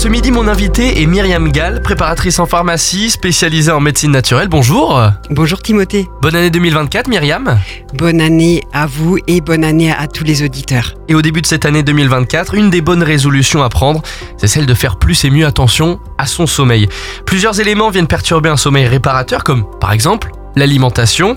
ce 0.00 0.08
midi, 0.08 0.30
mon 0.30 0.48
invité 0.48 1.02
est 1.02 1.06
Myriam 1.06 1.52
Gall, 1.52 1.82
préparatrice 1.82 2.38
en 2.38 2.46
pharmacie, 2.46 3.10
spécialisée 3.10 3.70
en 3.70 3.80
médecine 3.80 4.10
naturelle. 4.10 4.48
Bonjour. 4.48 4.98
Bonjour 5.28 5.60
Timothée. 5.60 6.08
Bonne 6.22 6.34
année 6.34 6.48
2024, 6.48 7.06
Myriam. 7.06 7.58
Bonne 7.92 8.22
année 8.22 8.62
à 8.72 8.86
vous 8.86 9.18
et 9.26 9.42
bonne 9.42 9.62
année 9.62 9.92
à 9.92 10.06
tous 10.06 10.24
les 10.24 10.42
auditeurs. 10.42 10.94
Et 11.08 11.14
au 11.14 11.20
début 11.20 11.42
de 11.42 11.46
cette 11.46 11.66
année 11.66 11.82
2024, 11.82 12.54
une 12.54 12.70
des 12.70 12.80
bonnes 12.80 13.02
résolutions 13.02 13.62
à 13.62 13.68
prendre, 13.68 14.00
c'est 14.38 14.46
celle 14.46 14.64
de 14.64 14.72
faire 14.72 14.98
plus 14.98 15.22
et 15.26 15.30
mieux 15.30 15.44
attention 15.44 16.00
à 16.16 16.24
son 16.24 16.46
sommeil. 16.46 16.88
Plusieurs 17.26 17.60
éléments 17.60 17.90
viennent 17.90 18.06
perturber 18.06 18.48
un 18.48 18.56
sommeil 18.56 18.86
réparateur, 18.86 19.44
comme 19.44 19.66
par 19.80 19.92
exemple 19.92 20.32
l'alimentation. 20.56 21.36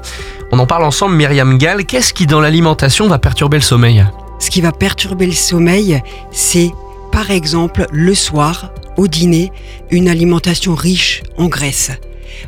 On 0.53 0.59
en 0.59 0.65
parle 0.65 0.85
ensemble, 0.85 1.15
Myriam 1.15 1.57
Gall. 1.57 1.85
Qu'est-ce 1.85 2.13
qui 2.13 2.27
dans 2.27 2.39
l'alimentation 2.39 3.09
va 3.09 3.19
perturber 3.19 3.57
le 3.57 3.63
sommeil? 3.63 4.05
Ce 4.39 4.49
qui 4.49 4.61
va 4.61 4.71
perturber 4.71 5.25
le 5.25 5.33
sommeil, 5.33 6.01
c'est 6.31 6.71
par 7.13 7.29
exemple 7.29 7.85
le 7.91 8.15
soir, 8.15 8.73
au 8.97 9.07
dîner, 9.07 9.51
une 9.91 10.09
alimentation 10.09 10.73
riche 10.73 11.21
en 11.37 11.45
graisse. 11.45 11.91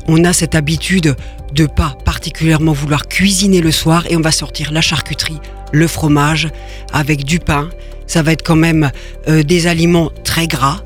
On 0.08 0.24
a 0.26 0.34
cette 0.34 0.56
habitude 0.56 1.16
de 1.54 1.68
pas 1.68 1.96
particulièrement 2.04 2.74
vouloir 2.74 3.08
cuisiner 3.08 3.62
le 3.62 3.72
soir 3.72 4.06
et 4.10 4.18
on 4.18 4.22
va 4.22 4.32
sortir 4.32 4.72
la 4.72 4.82
charcuterie, 4.82 5.38
le 5.72 5.88
fromage 5.88 6.50
avec 6.92 7.24
du 7.24 7.40
pain. 7.40 7.70
Ça 8.08 8.24
va 8.24 8.32
être 8.32 8.42
quand 8.42 8.56
même 8.56 8.90
euh, 9.28 9.44
des 9.44 9.68
aliments 9.68 10.12
très 10.24 10.48
gras, 10.48 10.82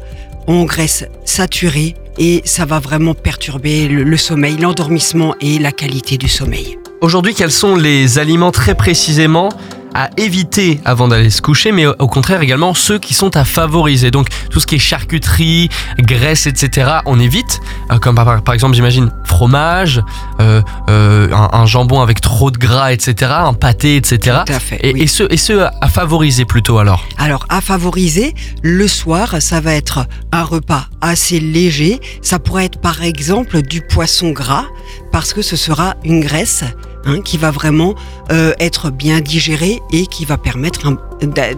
en 0.45 0.65
graisse 0.65 1.05
saturée 1.23 1.95
et 2.17 2.41
ça 2.43 2.65
va 2.65 2.79
vraiment 2.79 3.13
perturber 3.13 3.87
le, 3.87 4.03
le 4.03 4.17
sommeil, 4.17 4.57
l'endormissement 4.57 5.35
et 5.39 5.57
la 5.57 5.71
qualité 5.71 6.17
du 6.17 6.27
sommeil. 6.27 6.77
Aujourd'hui, 6.99 7.33
quels 7.33 7.51
sont 7.51 7.77
les 7.77 8.19
aliments 8.19 8.51
très 8.51 8.75
précisément 8.75 9.47
à 9.93 10.09
éviter 10.17 10.79
avant 10.85 11.07
d'aller 11.07 11.29
se 11.29 11.41
coucher, 11.41 11.71
mais 11.71 11.85
au 11.85 12.07
contraire 12.07 12.41
également 12.41 12.73
ceux 12.73 12.99
qui 12.99 13.13
sont 13.13 13.35
à 13.35 13.45
favoriser. 13.45 14.11
Donc 14.11 14.27
tout 14.49 14.59
ce 14.59 14.67
qui 14.67 14.75
est 14.75 14.79
charcuterie, 14.79 15.69
graisse, 15.99 16.47
etc., 16.47 16.91
on 17.05 17.19
évite. 17.19 17.59
Euh, 17.91 17.97
comme 17.97 18.15
par, 18.15 18.41
par 18.41 18.53
exemple, 18.53 18.75
j'imagine 18.75 19.11
fromage, 19.25 20.01
euh, 20.39 20.61
euh, 20.89 21.31
un, 21.31 21.49
un, 21.59 21.65
jambon 21.65 22.01
avec 22.01 22.21
trop 22.21 22.51
de 22.51 22.57
gras, 22.57 22.91
etc., 22.91 23.31
un 23.35 23.53
pâté, 23.53 23.95
etc. 23.95 24.39
Tout 24.45 24.53
à 24.53 24.59
fait. 24.59 24.79
Et, 24.83 24.93
oui. 24.93 25.01
et 25.01 25.07
ceux, 25.07 25.27
et 25.31 25.37
ceux 25.37 25.65
à 25.65 25.87
favoriser 25.87 26.45
plutôt 26.45 26.79
alors? 26.79 27.03
Alors 27.17 27.45
à 27.49 27.61
favoriser, 27.61 28.33
le 28.61 28.87
soir, 28.87 29.41
ça 29.41 29.59
va 29.59 29.73
être 29.73 30.05
un 30.31 30.43
repas 30.43 30.85
assez 31.01 31.39
léger. 31.39 31.99
Ça 32.21 32.39
pourrait 32.39 32.65
être 32.65 32.79
par 32.79 33.03
exemple 33.03 33.61
du 33.61 33.81
poisson 33.81 34.31
gras, 34.31 34.65
parce 35.11 35.33
que 35.33 35.41
ce 35.41 35.55
sera 35.55 35.95
une 36.03 36.21
graisse 36.21 36.63
Hein, 37.05 37.21
qui 37.21 37.37
va 37.37 37.49
vraiment 37.49 37.95
euh, 38.29 38.51
être 38.59 38.89
bien 38.89 39.21
digéré 39.21 39.81
et 39.93 40.05
qui 40.05 40.25
va 40.25 40.37
permettre 40.37 40.81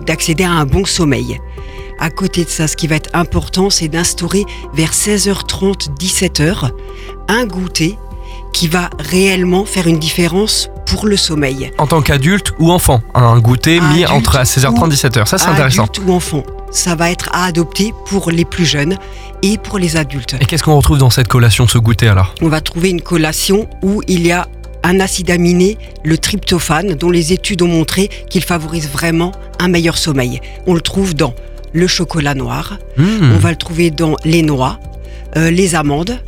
d'accéder 0.06 0.44
à 0.44 0.52
un 0.52 0.66
bon 0.66 0.86
sommeil. 0.86 1.40
À 2.00 2.12
côté 2.12 2.46
de 2.46 2.50
ça, 2.50 2.68
ce 2.68 2.76
qui 2.76 2.88
va 2.88 2.96
être 2.96 3.10
important, 3.14 3.72
c'est 3.72 3.88
d'instaurer 3.88 4.46
vers 4.74 4.92
16h30, 4.92 5.98
17h, 6.00 6.70
un 7.28 7.46
goûter 7.46 7.98
qui 8.54 8.68
va 8.68 8.90
réellement 9.00 9.66
faire 9.66 9.88
une 9.88 9.98
différence 9.98 10.70
pour 10.86 11.08
le 11.08 11.18
sommeil. 11.18 11.72
En 11.78 11.88
tant 11.88 12.02
qu'adulte 12.02 12.54
ou 12.60 12.72
enfant, 12.72 13.02
un 13.16 13.40
goûter 13.40 13.80
mis 13.82 14.06
entre 14.06 14.38
16h30 14.38 14.92
et 14.92 14.96
17h, 14.96 15.26
ça 15.26 15.38
c'est 15.38 15.48
intéressant. 15.48 15.84
Adulte 15.86 16.02
ou 16.06 16.12
enfant, 16.14 16.44
ça 16.70 16.96
va 16.96 17.10
être 17.10 17.30
à 17.34 17.46
adopter 17.46 17.94
pour 18.06 18.30
les 18.30 18.46
plus 18.46 18.66
jeunes 18.66 18.98
et 19.42 19.58
pour 19.58 19.80
les 19.80 19.98
adultes. 19.98 20.36
Et 20.40 20.46
qu'est-ce 20.46 20.64
qu'on 20.64 20.76
retrouve 20.76 21.00
dans 21.00 21.10
cette 21.10 21.28
collation, 21.28 21.68
ce 21.68 21.78
goûter 21.78 22.10
alors? 22.10 22.36
On 22.42 22.50
va 22.50 22.62
trouver 22.62 22.90
une 22.90 23.02
collation 23.02 23.68
où 23.82 24.02
il 24.08 24.26
y 24.26 24.32
a 24.32 24.48
un 24.84 25.00
acide 25.00 25.32
aminé, 25.32 25.78
le 26.04 26.18
tryptophane, 26.18 26.96
dont 26.96 27.10
les 27.10 27.34
études 27.34 27.62
ont 27.62 27.68
montré 27.68 28.10
qu'il 28.30 28.44
favorise 28.44 28.90
vraiment 28.90 29.32
un 29.60 29.68
meilleur 29.68 29.98
sommeil. 29.98 30.42
On 30.68 30.74
le 30.74 30.82
trouve 30.82 31.14
dans 31.14 31.34
le 31.74 31.88
chocolat 31.88 32.36
noir, 32.36 32.80
mmh. 32.98 33.04
on 33.34 33.38
va 33.38 33.52
le 33.52 33.56
trouver 33.56 33.92
dans 33.92 34.16
les 34.26 34.42
noix, 34.42 34.80
euh, 35.38 35.52
les 35.52 35.76
amandes, 35.76 36.20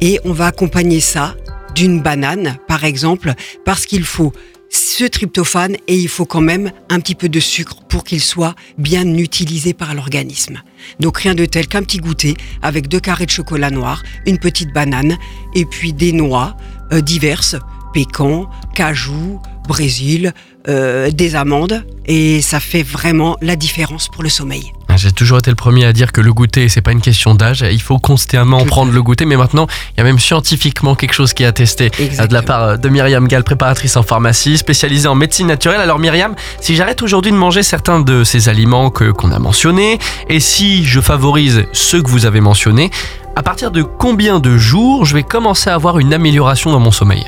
et 0.00 0.20
on 0.24 0.32
va 0.32 0.46
accompagner 0.46 1.00
ça 1.00 1.34
d'une 1.74 2.00
banane, 2.00 2.56
par 2.66 2.84
exemple, 2.84 3.34
parce 3.64 3.84
qu'il 3.84 4.04
faut 4.04 4.32
ce 4.70 5.04
tryptophane 5.04 5.76
et 5.86 5.96
il 5.96 6.08
faut 6.08 6.26
quand 6.26 6.40
même 6.40 6.70
un 6.88 7.00
petit 7.00 7.14
peu 7.14 7.28
de 7.28 7.40
sucre 7.40 7.76
pour 7.88 8.04
qu'il 8.04 8.20
soit 8.20 8.54
bien 8.76 9.06
utilisé 9.16 9.72
par 9.72 9.94
l'organisme. 9.94 10.60
Donc 11.00 11.18
rien 11.18 11.34
de 11.34 11.46
tel 11.46 11.66
qu'un 11.68 11.82
petit 11.82 11.98
goûter 11.98 12.36
avec 12.62 12.88
deux 12.88 13.00
carrés 13.00 13.26
de 13.26 13.30
chocolat 13.30 13.70
noir, 13.70 14.02
une 14.26 14.38
petite 14.38 14.72
banane 14.72 15.16
et 15.54 15.64
puis 15.64 15.92
des 15.92 16.12
noix 16.12 16.56
euh, 16.92 17.00
diverses 17.00 17.56
pécan, 17.92 18.48
cajou, 18.74 19.40
brésil, 19.66 20.32
euh, 20.68 21.10
des 21.10 21.34
amandes 21.36 21.84
et 22.06 22.42
ça 22.42 22.60
fait 22.60 22.82
vraiment 22.82 23.36
la 23.40 23.56
différence 23.56 24.08
pour 24.08 24.22
le 24.22 24.28
sommeil. 24.28 24.72
J'ai 24.96 25.12
toujours 25.12 25.38
été 25.38 25.50
le 25.50 25.54
premier 25.54 25.84
à 25.84 25.92
dire 25.92 26.10
que 26.10 26.20
le 26.20 26.32
goûter, 26.32 26.68
c'est 26.68 26.80
pas 26.80 26.90
une 26.90 27.00
question 27.00 27.34
d'âge. 27.34 27.64
Il 27.70 27.80
faut 27.80 27.98
constamment 27.98 28.64
prendre 28.64 28.90
le 28.90 29.00
goûter. 29.00 29.26
Mais 29.26 29.36
maintenant, 29.36 29.68
il 29.92 29.98
y 29.98 30.00
a 30.00 30.04
même 30.04 30.18
scientifiquement 30.18 30.96
quelque 30.96 31.12
chose 31.12 31.32
qui 31.32 31.44
est 31.44 31.46
attesté 31.46 31.86
Exactement. 31.86 32.26
de 32.26 32.34
la 32.34 32.42
part 32.42 32.78
de 32.78 32.88
Myriam 32.88 33.28
Gall, 33.28 33.44
préparatrice 33.44 33.96
en 33.96 34.02
pharmacie, 34.02 34.58
spécialisée 34.58 35.06
en 35.06 35.14
médecine 35.14 35.46
naturelle. 35.46 35.80
Alors 35.80 36.00
Myriam, 36.00 36.34
si 36.60 36.74
j'arrête 36.74 37.00
aujourd'hui 37.00 37.30
de 37.30 37.36
manger 37.36 37.62
certains 37.62 38.00
de 38.00 38.24
ces 38.24 38.48
aliments 38.48 38.90
que 38.90 39.12
qu'on 39.12 39.30
a 39.30 39.38
mentionnés, 39.38 40.00
et 40.28 40.40
si 40.40 40.84
je 40.84 41.00
favorise 41.00 41.64
ceux 41.72 42.02
que 42.02 42.10
vous 42.10 42.26
avez 42.26 42.40
mentionnés, 42.40 42.90
à 43.36 43.42
partir 43.42 43.70
de 43.70 43.82
combien 43.82 44.40
de 44.40 44.58
jours 44.58 45.04
je 45.04 45.14
vais 45.14 45.22
commencer 45.22 45.70
à 45.70 45.74
avoir 45.74 46.00
une 46.00 46.12
amélioration 46.12 46.72
dans 46.72 46.80
mon 46.80 46.90
sommeil? 46.90 47.24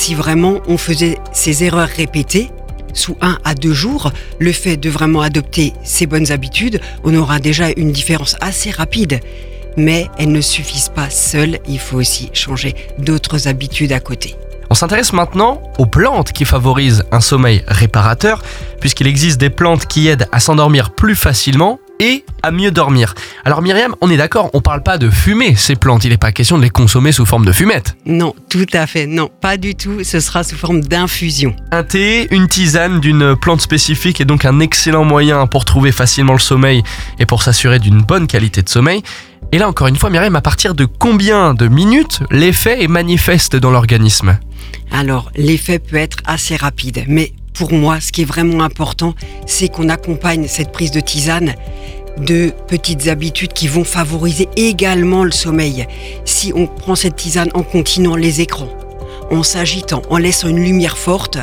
Si 0.00 0.14
vraiment 0.14 0.60
on 0.68 0.78
faisait 0.78 1.18
ces 1.32 1.64
erreurs 1.64 1.88
répétées, 1.88 2.52
sous 2.94 3.16
un 3.20 3.36
à 3.42 3.54
deux 3.54 3.72
jours, 3.72 4.12
le 4.38 4.52
fait 4.52 4.76
de 4.76 4.88
vraiment 4.88 5.22
adopter 5.22 5.72
ces 5.82 6.06
bonnes 6.06 6.30
habitudes, 6.30 6.80
on 7.02 7.16
aura 7.16 7.40
déjà 7.40 7.70
une 7.76 7.90
différence 7.90 8.36
assez 8.40 8.70
rapide. 8.70 9.18
Mais 9.76 10.06
elles 10.16 10.30
ne 10.30 10.40
suffisent 10.40 10.88
pas 10.88 11.10
seules, 11.10 11.58
il 11.68 11.80
faut 11.80 11.96
aussi 11.96 12.30
changer 12.32 12.76
d'autres 12.98 13.48
habitudes 13.48 13.90
à 13.90 13.98
côté. 13.98 14.36
On 14.70 14.74
s'intéresse 14.74 15.12
maintenant 15.12 15.60
aux 15.78 15.86
plantes 15.86 16.30
qui 16.30 16.44
favorisent 16.44 17.02
un 17.10 17.20
sommeil 17.20 17.64
réparateur, 17.66 18.44
puisqu'il 18.80 19.08
existe 19.08 19.40
des 19.40 19.50
plantes 19.50 19.86
qui 19.86 20.06
aident 20.06 20.28
à 20.30 20.38
s'endormir 20.38 20.92
plus 20.92 21.16
facilement 21.16 21.80
et 22.00 22.24
à 22.42 22.50
mieux 22.50 22.70
dormir. 22.70 23.14
Alors 23.44 23.62
Myriam, 23.62 23.94
on 24.00 24.10
est 24.10 24.16
d'accord, 24.16 24.50
on 24.52 24.60
parle 24.60 24.82
pas 24.82 24.98
de 24.98 25.10
fumer 25.10 25.54
ces 25.56 25.76
plantes, 25.76 26.04
il 26.04 26.10
n'est 26.10 26.16
pas 26.16 26.32
question 26.32 26.58
de 26.58 26.62
les 26.62 26.70
consommer 26.70 27.12
sous 27.12 27.26
forme 27.26 27.44
de 27.44 27.52
fumette. 27.52 27.96
Non, 28.06 28.34
tout 28.48 28.66
à 28.72 28.86
fait, 28.86 29.06
non, 29.06 29.30
pas 29.40 29.56
du 29.56 29.74
tout, 29.74 30.04
ce 30.04 30.20
sera 30.20 30.44
sous 30.44 30.56
forme 30.56 30.80
d'infusion. 30.80 31.54
Un 31.70 31.82
thé, 31.82 32.28
une 32.30 32.48
tisane 32.48 33.00
d'une 33.00 33.36
plante 33.36 33.60
spécifique 33.60 34.20
est 34.20 34.24
donc 34.24 34.44
un 34.44 34.60
excellent 34.60 35.04
moyen 35.04 35.46
pour 35.46 35.64
trouver 35.64 35.92
facilement 35.92 36.34
le 36.34 36.38
sommeil 36.38 36.82
et 37.18 37.26
pour 37.26 37.42
s'assurer 37.42 37.78
d'une 37.78 38.02
bonne 38.02 38.26
qualité 38.26 38.62
de 38.62 38.68
sommeil. 38.68 39.02
Et 39.52 39.58
là 39.58 39.68
encore 39.68 39.86
une 39.86 39.96
fois, 39.96 40.10
Myriam, 40.10 40.36
à 40.36 40.42
partir 40.42 40.74
de 40.74 40.84
combien 40.84 41.54
de 41.54 41.68
minutes 41.68 42.20
l'effet 42.30 42.82
est 42.82 42.88
manifeste 42.88 43.56
dans 43.56 43.70
l'organisme? 43.70 44.38
Alors, 44.90 45.30
l'effet 45.36 45.78
peut 45.78 45.96
être 45.96 46.18
assez 46.24 46.56
rapide, 46.56 47.04
mais 47.08 47.32
pour 47.58 47.72
moi, 47.72 47.98
ce 48.00 48.12
qui 48.12 48.22
est 48.22 48.24
vraiment 48.24 48.62
important, 48.62 49.14
c'est 49.44 49.68
qu'on 49.68 49.88
accompagne 49.88 50.46
cette 50.46 50.70
prise 50.70 50.92
de 50.92 51.00
tisane 51.00 51.56
de 52.16 52.52
petites 52.68 53.08
habitudes 53.08 53.52
qui 53.52 53.66
vont 53.66 53.82
favoriser 53.82 54.48
également 54.54 55.24
le 55.24 55.32
sommeil. 55.32 55.86
Si 56.24 56.52
on 56.54 56.68
prend 56.68 56.94
cette 56.94 57.16
tisane 57.16 57.50
en 57.54 57.64
continuant 57.64 58.14
les 58.14 58.40
écrans, 58.40 58.68
en 59.32 59.42
s'agitant, 59.42 60.02
en 60.08 60.18
laissant 60.18 60.46
une 60.46 60.62
lumière 60.62 60.96
forte, 60.96 61.38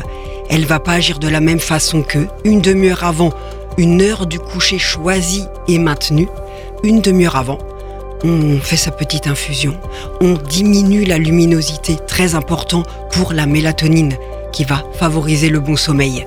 elle 0.48 0.64
va 0.64 0.80
pas 0.80 0.92
agir 0.92 1.18
de 1.18 1.28
la 1.28 1.40
même 1.40 1.60
façon 1.60 2.02
que 2.02 2.26
une 2.44 2.62
demi-heure 2.62 3.04
avant, 3.04 3.34
une 3.76 4.00
heure 4.00 4.26
du 4.26 4.38
coucher 4.38 4.78
choisie 4.78 5.44
et 5.68 5.78
maintenue, 5.78 6.28
une 6.82 7.02
demi-heure 7.02 7.36
avant, 7.36 7.58
on 8.24 8.58
fait 8.58 8.78
sa 8.78 8.90
petite 8.90 9.26
infusion, 9.26 9.76
on 10.22 10.32
diminue 10.32 11.04
la 11.04 11.18
luminosité, 11.18 11.98
très 12.06 12.34
important 12.34 12.84
pour 13.12 13.34
la 13.34 13.44
mélatonine 13.44 14.16
qui 14.56 14.64
va 14.64 14.82
favoriser 14.94 15.50
le 15.50 15.60
bon 15.60 15.76
sommeil. 15.76 16.26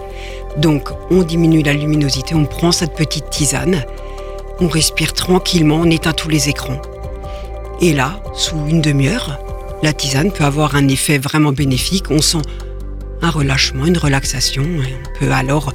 Donc 0.57 0.89
on 1.09 1.23
diminue 1.23 1.63
la 1.63 1.73
luminosité, 1.73 2.35
on 2.35 2.45
prend 2.45 2.71
cette 2.71 2.93
petite 2.93 3.31
tisane, 3.31 3.83
on 4.59 4.67
respire 4.67 5.13
tranquillement, 5.13 5.77
on 5.77 5.89
éteint 5.89 6.13
tous 6.13 6.29
les 6.29 6.47
écrans. 6.47 6.79
Et 7.81 7.91
là, 7.91 8.21
sous 8.35 8.67
une 8.67 8.81
demi-heure, 8.81 9.39
la 9.81 9.93
tisane 9.93 10.31
peut 10.31 10.43
avoir 10.43 10.75
un 10.75 10.87
effet 10.89 11.17
vraiment 11.17 11.53
bénéfique, 11.53 12.11
on 12.11 12.21
sent 12.21 12.43
un 13.23 13.31
relâchement, 13.31 13.87
une 13.87 13.97
relaxation, 13.97 14.61
et 14.63 14.93
on 14.93 15.19
peut 15.19 15.31
alors 15.31 15.73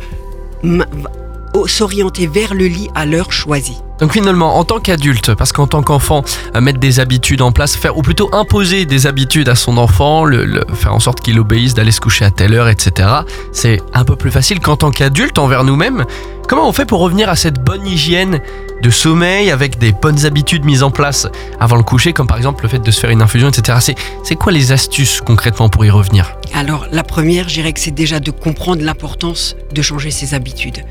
s'orienter 1.67 2.29
vers 2.29 2.55
le 2.55 2.67
lit 2.67 2.89
à 2.95 3.05
l'heure 3.05 3.33
choisie. 3.33 3.79
Donc 4.05 4.13
finalement, 4.13 4.59
en 4.59 4.65
tant 4.65 4.81
qu'adulte, 4.81 5.35
parce 5.35 5.55
qu'en 5.55 5.67
tant 5.67 5.83
qu'enfant, 5.83 6.25
euh, 6.55 6.61
mettre 6.61 6.79
des 6.79 7.01
habitudes 7.01 7.41
en 7.41 7.53
place, 7.53 7.75
faire 7.75 7.97
ou 7.97 8.03
plutôt 8.03 8.29
imposer 8.35 8.85
des 8.85 9.07
habitudes 9.07 9.49
à 9.49 9.55
son 9.55 9.79
enfant, 9.79 10.27
faire 10.75 10.95
en 10.95 11.01
sorte 11.01 11.23
qu'il 11.23 11.41
obéisse, 11.41 11.73
d'aller 11.73 11.91
se 11.91 12.03
coucher 12.03 12.27
à 12.27 12.31
telle 12.31 12.53
heure, 12.53 12.69
etc. 12.69 13.09
C'est 13.51 13.81
un 13.95 14.05
peu 14.05 14.15
plus 14.15 14.31
facile 14.31 14.61
qu'en 14.61 14.77
tant 14.77 14.91
qu'adulte 14.91 15.39
envers 15.39 15.65
nous-mêmes. 15.65 16.05
Comment 16.47 16.69
on 16.69 16.73
fait 16.75 16.85
pour 16.85 17.01
revenir 17.01 17.31
à 17.31 17.35
cette 17.35 17.65
bonne 17.65 17.87
hygiène 17.87 18.41
de 18.83 18.91
sommeil 18.91 19.51
avec 19.51 19.79
des 19.79 19.93
bonnes 19.93 20.27
habitudes 20.27 20.67
mises 20.67 20.83
en 20.83 20.91
place 20.91 21.27
avant 21.59 21.77
le 21.77 21.83
coucher, 21.83 22.13
comme 22.13 22.27
par 22.27 22.37
exemple 22.37 22.63
le 22.63 22.69
fait 22.69 22.81
de 22.81 22.91
se 22.91 23.01
faire 23.01 23.09
une 23.09 23.23
infusion, 23.23 23.49
etc. 23.49 23.95
C'est 24.23 24.37
quoi 24.37 24.53
les 24.53 24.71
astuces 24.71 25.23
concrètement 25.23 25.71
pour 25.71 25.83
y 25.87 25.89
revenir? 25.89 26.37
Alors 26.53 26.87
la 26.93 27.05
première, 27.05 27.49
je 27.49 27.55
dirais 27.55 27.73
que 27.73 27.81
c'est 27.81 27.91
déjà 27.91 28.21
de 28.21 28.31
comprendre 28.31 28.85
l'importance 28.85 29.57
de 29.73 29.81
changer 29.81 30.11
ses 30.11 30.35
habitudes. 30.35 30.85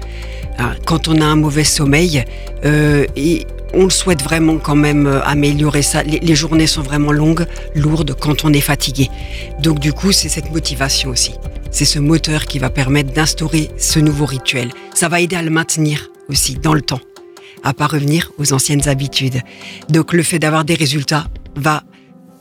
Quand 0.86 1.08
on 1.08 1.20
a 1.22 1.26
un 1.26 1.36
mauvais 1.36 1.64
sommeil, 1.64 2.24
euh, 2.66 3.06
et 3.16 3.46
on 3.74 3.86
le 3.86 3.90
souhaite 3.90 4.22
vraiment 4.22 4.58
quand 4.58 4.76
même 4.76 5.08
euh, 5.08 5.24
améliorer 5.24 5.82
ça. 5.82 6.04
Les, 6.04 6.36
journées 6.36 6.68
sont 6.68 6.82
vraiment 6.82 7.12
longues, 7.12 7.46
lourdes 7.76 8.16
quand 8.20 8.46
on 8.46 8.54
est 8.54 8.62
fatigué. 8.62 9.10
Donc 9.60 9.80
du 9.80 9.94
coup, 9.94 10.12
c'est 10.12 10.30
cette 10.30 10.52
motivation 10.52 11.10
aussi. 11.10 11.34
C'est 11.72 11.86
ce 11.86 12.00
moteur 12.00 12.46
qui 12.46 12.60
va 12.60 12.70
permettre 12.70 13.14
d'instaurer 13.14 13.70
ce 13.78 14.00
nouveau 14.00 14.26
rituel. 14.26 14.70
Ça 14.94 15.10
va 15.10 15.22
aider 15.22 15.36
à 15.36 15.42
le 15.42 15.50
maintenir 15.50 16.12
aussi 16.30 16.56
dans 16.56 16.74
le 16.74 16.82
temps, 16.82 17.02
à 17.64 17.74
pas 17.74 17.88
revenir 17.88 18.32
aux 18.38 18.54
anciennes 18.54 18.88
habitudes. 18.88 19.42
Donc 19.90 20.14
le 20.14 20.22
fait 20.22 20.40
d'avoir 20.40 20.66
des 20.66 20.76
résultats 20.76 21.28
va 21.56 21.84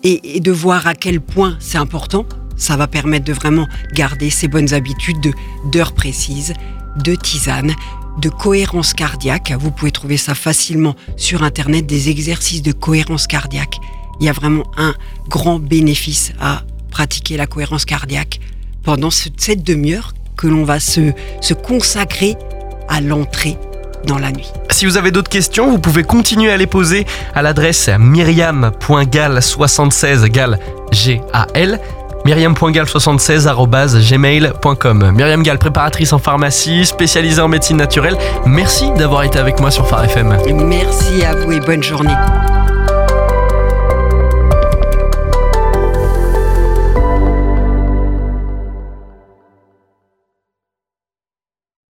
et, 0.05 0.37
et 0.37 0.41
de 0.41 0.53
voir 0.53 0.87
à 0.87 0.95
quel 0.95 1.21
point 1.21 1.57
c'est 1.61 1.79
important, 1.79 2.27
ça 2.57 2.77
va 2.77 2.87
permettre 2.87 3.25
de 3.25 3.33
vraiment 3.33 3.69
garder 3.95 4.29
ces 4.31 4.49
bonnes 4.49 4.75
habitudes 4.75 5.21
de 5.21 5.33
d'heures 5.71 5.95
précises, 5.95 6.53
de 7.03 7.15
tisane, 7.15 7.75
de 8.19 8.29
cohérence 8.29 8.95
cardiaque. 8.95 9.53
Vous 9.59 9.71
pouvez 9.71 9.91
trouver 9.91 10.17
ça 10.17 10.35
facilement 10.35 10.95
sur 11.17 11.43
Internet, 11.43 11.87
des 11.87 12.11
exercices 12.11 12.63
de 12.63 12.73
cohérence 12.73 13.27
cardiaque. 13.27 13.79
Il 14.21 14.27
y 14.27 14.29
a 14.29 14.33
vraiment 14.33 14.65
un 14.77 14.95
grand 15.29 15.59
bénéfice 15.59 16.33
à 16.41 16.63
pratiquer 16.91 17.37
la 17.37 17.47
cohérence 17.47 17.85
cardiaque 17.85 18.41
pendant 18.83 19.11
cette 19.11 19.65
demi-heure 19.65 20.13
que 20.37 20.47
l'on 20.47 20.65
va 20.65 20.81
se, 20.81 21.13
consacrer 21.55 22.37
à 22.89 23.01
l'entrée 23.01 23.57
dans 24.07 24.19
la 24.19 24.33
nuit. 24.33 24.51
Si 24.71 24.87
vous 24.87 24.97
avez 24.97 25.13
d'autres 25.13 25.31
questions, 25.31 25.71
vous 25.71 25.79
pouvez 25.79 26.03
continuer 26.03 26.51
à 26.51 26.57
les 26.57 26.67
poser 26.67 27.07
à 27.35 27.43
l'adresse 27.43 27.91
myriam.gal76 27.99 30.29
gal 30.29 30.59
G-A-L 30.91 31.79
myriam.gal76.gmail.com 32.25 35.11
Myriam 35.13 35.43
Gal, 35.43 35.59
préparatrice 35.59 36.13
en 36.13 36.19
pharmacie, 36.19 36.87
spécialisée 36.87 37.41
en 37.41 37.49
médecine 37.49 37.77
naturelle. 37.77 38.17
Merci 38.47 38.91
d'avoir 38.93 39.25
été 39.25 39.39
avec 39.39 39.61
moi 39.61 39.71
sur 39.71 39.87
Phare 39.89 40.05
FM. 40.05 40.37
Merci 40.67 41.25
à 41.25 41.35
vous 41.35 41.53
et 41.53 41.61
bonne 41.61 41.83
journée. 41.83 42.15